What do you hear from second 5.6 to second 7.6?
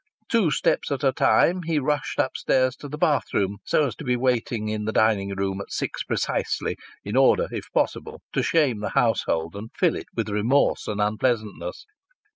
at six precisely, in order,